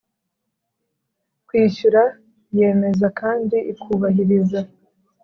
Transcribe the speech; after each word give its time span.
kwishyura 1.47 2.03
yemeza 2.57 3.07
kandi 3.19 3.57
ikubahiriza 3.71 4.59